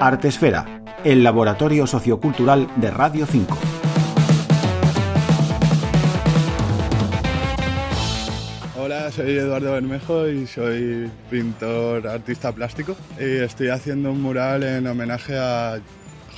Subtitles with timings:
[0.00, 3.58] Artesfera, el laboratorio sociocultural de Radio 5.
[8.80, 12.96] Hola, soy Eduardo Bermejo y soy pintor artista plástico.
[13.20, 15.78] Y estoy haciendo un mural en homenaje a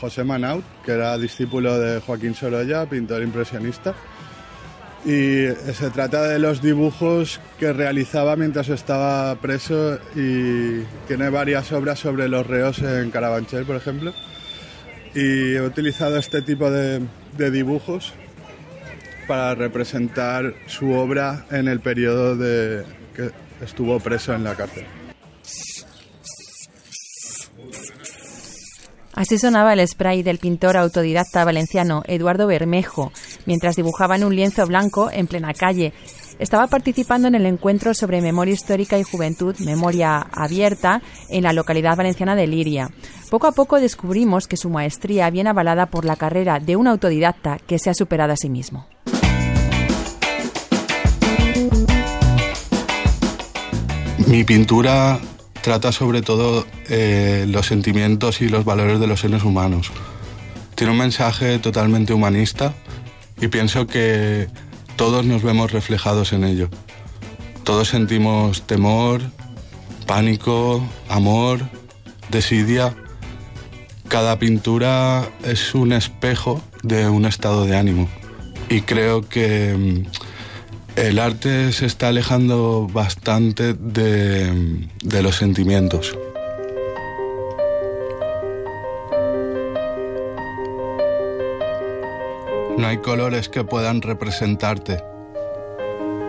[0.00, 3.94] José Manaut, que era discípulo de Joaquín Sorolla, pintor impresionista.
[5.04, 11.98] Y se trata de los dibujos que realizaba mientras estaba preso y tiene varias obras
[11.98, 14.12] sobre los reos en Carabanchel, por ejemplo.
[15.14, 17.00] Y he utilizado este tipo de,
[17.50, 18.12] dibujos
[19.26, 22.84] para representar su obra en el periodo de
[23.16, 23.30] que
[23.64, 24.84] estuvo preso en la cárcel.
[29.20, 33.12] Así sonaba el spray del pintor autodidacta valenciano Eduardo Bermejo,
[33.44, 35.92] mientras dibujaba en un lienzo blanco en plena calle.
[36.38, 41.98] Estaba participando en el encuentro sobre memoria histórica y juventud, memoria abierta, en la localidad
[41.98, 42.88] valenciana de Liria.
[43.28, 47.58] Poco a poco descubrimos que su maestría viene avalada por la carrera de un autodidacta
[47.58, 48.86] que se ha superado a sí mismo.
[54.26, 55.20] Mi pintura
[55.62, 59.90] trata sobre todo eh, los sentimientos y los valores de los seres humanos.
[60.74, 62.74] Tiene un mensaje totalmente humanista
[63.40, 64.48] y pienso que
[64.96, 66.68] todos nos vemos reflejados en ello.
[67.64, 69.22] Todos sentimos temor,
[70.06, 71.60] pánico, amor,
[72.30, 72.94] desidia.
[74.08, 78.08] Cada pintura es un espejo de un estado de ánimo
[78.70, 80.19] y creo que mm,
[80.96, 86.18] el arte se está alejando bastante de, de los sentimientos.
[92.76, 95.02] No hay colores que puedan representarte.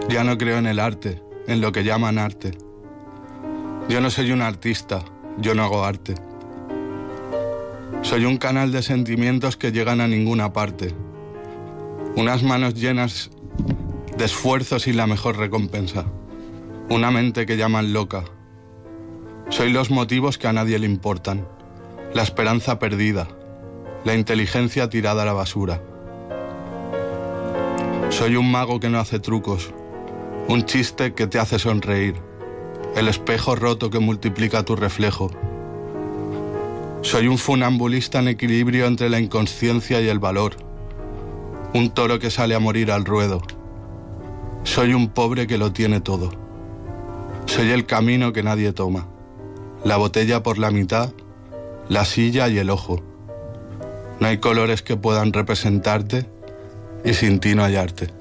[0.09, 2.51] Ya no creo en el arte, en lo que llaman arte.
[3.87, 5.03] Yo no soy un artista,
[5.37, 6.15] yo no hago arte.
[8.01, 10.93] Soy un canal de sentimientos que llegan a ninguna parte.
[12.15, 13.31] Unas manos llenas
[14.21, 16.05] de esfuerzos y la mejor recompensa.
[16.91, 18.23] Una mente que llaman loca.
[19.49, 21.47] Soy los motivos que a nadie le importan.
[22.13, 23.27] La esperanza perdida.
[24.05, 25.81] La inteligencia tirada a la basura.
[28.09, 29.73] Soy un mago que no hace trucos.
[30.47, 32.13] Un chiste que te hace sonreír.
[32.95, 35.31] El espejo roto que multiplica tu reflejo.
[37.01, 40.57] Soy un funambulista en equilibrio entre la inconsciencia y el valor.
[41.73, 43.41] Un toro que sale a morir al ruedo
[44.63, 46.31] soy un pobre que lo tiene todo.
[47.45, 49.07] Soy el camino que nadie toma.
[49.83, 51.11] La botella por la mitad,
[51.89, 53.01] la silla y el ojo.
[54.19, 56.27] No hay colores que puedan representarte
[57.03, 58.20] y sin ti no hallarte.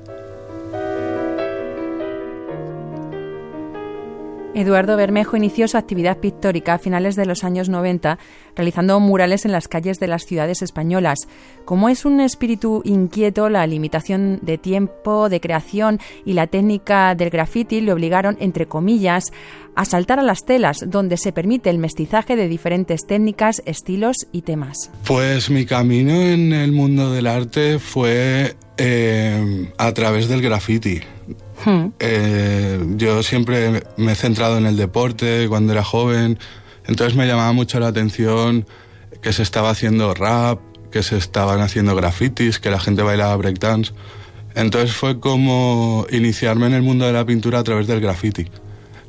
[4.55, 8.19] Eduardo Bermejo inició su actividad pictórica a finales de los años 90,
[8.57, 11.21] realizando murales en las calles de las ciudades españolas.
[11.65, 17.31] Como es un espíritu inquieto, la limitación de tiempo, de creación y la técnica del
[17.31, 19.33] graffiti le obligaron, entre comillas,
[19.77, 24.43] a saltar a las telas, donde se permite el mestizaje de diferentes técnicas, estilos y
[24.43, 24.91] temas.
[25.07, 31.01] Pues mi camino en el mundo del arte fue eh, a través del graffiti.
[31.65, 31.89] Hmm.
[31.99, 36.39] Eh, yo siempre me he centrado en el deporte cuando era joven,
[36.87, 38.67] entonces me llamaba mucho la atención
[39.23, 40.61] que se estaba haciendo rap,
[40.91, 43.93] que se estaban haciendo grafitis, que la gente bailaba breakdance.
[44.55, 48.47] Entonces fue como iniciarme en el mundo de la pintura a través del graffiti.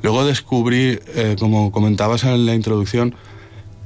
[0.03, 3.15] Luego descubrí, eh, como comentabas en la introducción,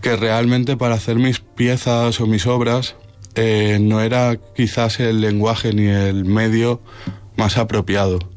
[0.02, 2.96] que realmente para hacer mis piezas o mis obras
[3.36, 6.82] eh, no era quizás el lenguaje ni el medio
[7.38, 8.34] más apropiado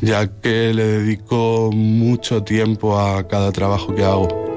[0.00, 4.49] ya que le dedico mucho tiempo a cada trabajo que hago.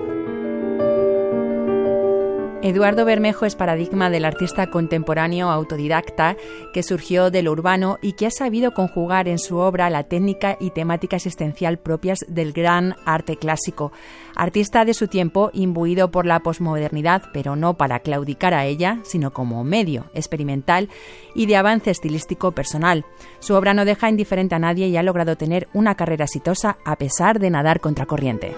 [2.63, 6.37] Eduardo Bermejo es paradigma del artista contemporáneo autodidacta
[6.71, 10.55] que surgió de lo urbano y que ha sabido conjugar en su obra la técnica
[10.61, 13.91] y temática existencial propias del gran arte clásico.
[14.33, 19.33] Artista de su tiempo, imbuido por la posmodernidad, pero no para claudicar a ella, sino
[19.33, 20.87] como medio experimental
[21.35, 23.03] y de avance estilístico personal.
[23.39, 26.95] Su obra no deja indiferente a nadie y ha logrado tener una carrera exitosa a
[26.95, 28.55] pesar de nadar contracorriente.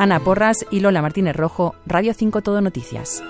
[0.00, 3.22] Ana Porras y Lola Martínez Rojo, Radio 5 Todo Noticias.